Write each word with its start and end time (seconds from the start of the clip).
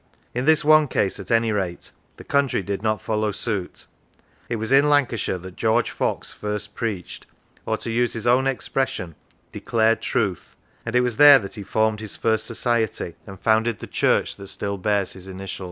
In 0.33 0.45
this 0.45 0.65
one 0.65 0.87
case, 0.87 1.19
at 1.19 1.29
any 1.29 1.51
rate, 1.51 1.91
the 2.17 2.23
country 2.23 2.63
did 2.63 2.81
not 2.81 3.03
follow 3.03 3.31
suit. 3.31 3.85
It 4.49 4.55
was 4.55 4.71
in 4.71 4.89
Lancashire 4.89 5.37
that 5.37 5.55
George 5.57 5.91
Fox 5.91 6.33
first 6.33 6.73
preached, 6.73 7.27
or, 7.67 7.77
to 7.77 7.91
use 7.91 8.13
his 8.13 8.25
own 8.25 8.47
expression," 8.47 9.13
declared 9.51 10.01
truth"; 10.01 10.55
and 10.87 10.95
it 10.95 11.01
was 11.01 11.17
there 11.17 11.37
that 11.37 11.53
he 11.53 11.61
formed 11.61 11.99
his 11.99 12.15
first 12.15 12.47
Society, 12.47 13.13
and 13.27 13.39
founded 13.39 13.77
the 13.77 13.85
church 13.85 14.37
that 14.37 14.47
still 14.47 14.79
bears 14.79 15.13
his 15.13 15.27
initials. 15.27 15.59